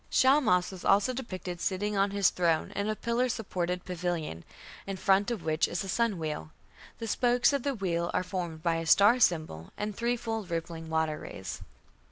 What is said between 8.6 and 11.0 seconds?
by a star symbol and threefold rippling